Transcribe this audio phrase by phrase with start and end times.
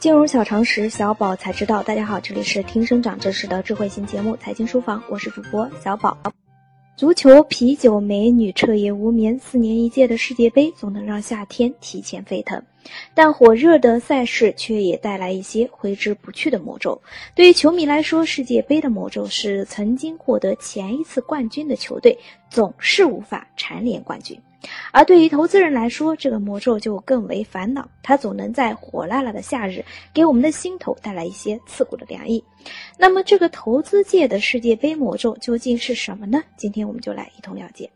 [0.00, 1.82] 金融小常识，小宝才知道。
[1.82, 6.16] 大家好，这里是听生长知识的智慧型节目《财经书房》，我是主播小宝。
[6.96, 12.62] 足球、啤酒、美女彻夜无眠，四年一届的世界杯总能让夏天提前沸腾。
[13.12, 17.02] 但火热的赛事却也带来一些挥之不去的魔咒。
[17.34, 24.40] 对于球迷来说，世界杯的魔咒是曾经获得前一次冠军的球队总是无法蝉联冠军。
[24.92, 32.44] 而对于投资人来说，这个魔咒就更为烦恼，它总能在火辣辣的夏日给我们的心头带来一些刺骨的凉意。
[32.98, 36.42] 那么，这个投资界的世界杯魔咒究竟是什么呢？
[36.56, 37.90] 今天我们就来一同了解。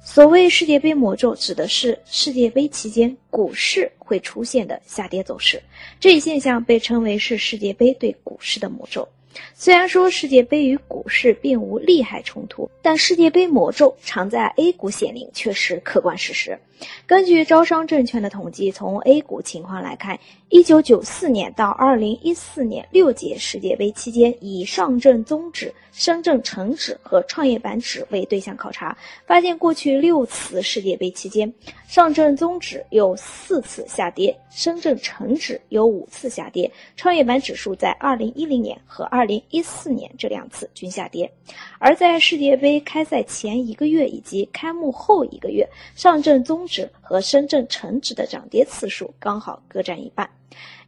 [0.00, 5.62] 所谓世界杯魔咒，指的是世界杯期间股市会出现的下跌走势，
[6.00, 9.08] 这一现象被称为是世界杯对股市的魔咒。
[9.54, 16.58] 虽然说世界杯与股市并无利害冲突，但世界杯魔咒常在 A 股显灵，却是客观事实。
[17.06, 31.52] 根据招商证券的统计，从 A 股情况来看，一九九四年到二零一四年六届世界杯期间，以上证综指、深证成指和创业板指为对象考察，发现过去六次世界杯期间，
[31.86, 41.30] 上证综指有四次下跌，深证成指有五次下跌，创业板指数在二零一零年和二零一四年这两次均下跌。
[41.78, 50.30] 而在世界杯开赛前一个月以及开幕后一个月，上证综指和深圳成指的涨跌次数刚好各占一半。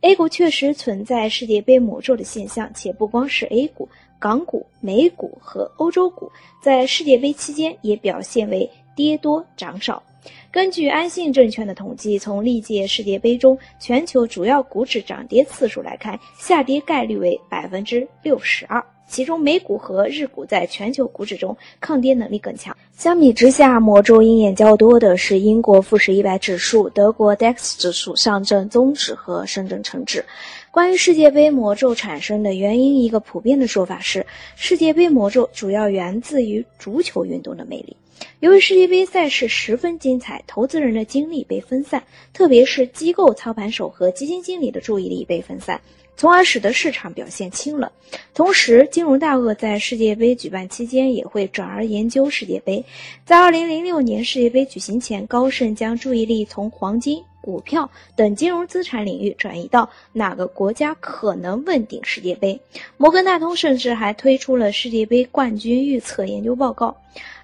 [0.02, 6.30] A 股确实存在世界杯魔咒的现象，且不光是 A 股，港股、美股和欧洲股
[6.62, 10.02] 在世界杯期间也表现为跌多涨少。
[10.50, 18.84] 根据安信证券的统计，从历届世界杯中全球主要股指涨跌次数来看，下跌概率为百分之六十二。
[19.10, 22.76] 其中，美股和日股在全球股指中抗跌能力更强。
[22.96, 30.24] 相比之下，魔咒鹰眼较多的是英国富时一百指数、德国 DAX 指数、上证综指和深圳成指。
[30.70, 37.96] 关于世界杯魔咒产生的原因，一个普遍的说法是，世界杯魔咒主要源自于足球运动的魅力。
[38.40, 45.80] 由于世界杯赛事十分精彩，投资人的精力被分散，特别是机构操盘手和基金经理的注意力被分散。
[46.16, 47.90] 从而使得市场表现清冷。
[48.34, 52.84] 同时，金融大鳄在世界杯举办期间也会转而研究世界杯。
[53.24, 62.60] 在2006年世界杯举行前，高盛将注意力从黄金、股票等金融资产领域转移到哪个国家可能问鼎世界杯。
[62.96, 66.96] 摩根大通甚至还推出了世界杯冠军预测研究报告。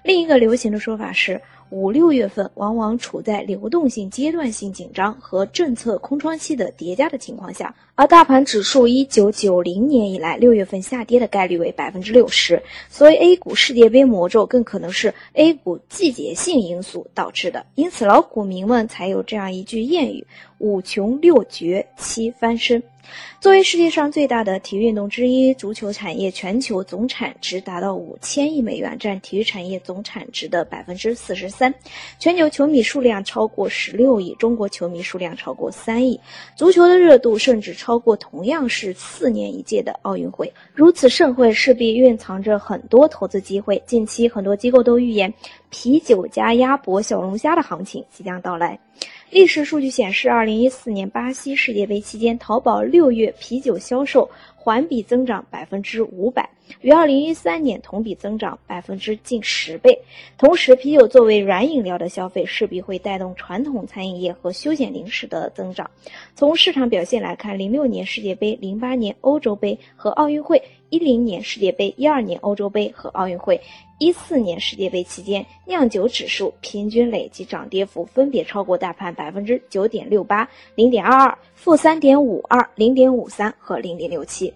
[0.03, 1.41] 另一个流行的说法是。
[1.69, 17.65] 五六月份往往处在流动性阶段性紧张和政策空窗期的叠加的情况下，而大盘指数一九九零年以来六月份下跌的概率为百分之六十，所以 A 股世界杯魔咒更可能是 A 股季节性因素导致的。
[17.75, 20.25] 因此，老股民们才有这样一句谚语：
[20.57, 22.83] 五穷六绝七翻身。
[23.39, 31.73] 作为世界上最大的体育运动之一，足球产业全球总产值达到五千亿美元，占体育产业总产值的百分之四十三。
[32.19, 36.19] 全球球迷数量超过十六亿，中国球迷数量超过三亿。
[36.57, 40.51] 足球的热度甚至超过同样是四年一届的奥运会。
[40.73, 43.81] 如此盛会势必蕴藏着很多投资机会。
[43.85, 45.33] 近期很多机构都预言，
[45.69, 48.77] 啤酒加鸭脖、小龙虾的行情即将到来。
[49.29, 56.49] 历史数据显示，二零一四年巴西世界杯期间，淘宝六月啤酒销售环比增长百分之五百，
[56.79, 59.99] 与二零一三年同比增长百分之近十倍。
[60.37, 65.91] 同时，啤酒作为软饮料的消费，势必会带动传统餐饮业和休闲零食的增长。
[66.33, 70.63] 从市场表现来看，零六年世界杯、零八年欧洲杯和奥运会。
[70.89, 73.59] 一零年世界杯、一二年欧洲杯和奥运会、
[73.99, 84.53] 一四年世界杯期间，酿酒指数平均累计涨跌幅分别超过大盘百分之九点六八、零点二二、负三点五二、零点五三和零点六七。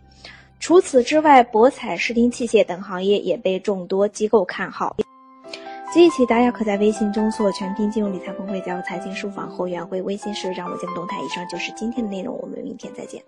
[0.60, 4.96] 除此之外，博彩、视听器械等行业也被众多机构看好。
[5.94, 11.22] 即日起，大家可在微信中搜“全拼金融理财峰会”加入财经书房后援会微信室，掌握节目动态。
[11.22, 13.22] 以上就是今天的内容，我们明天再见。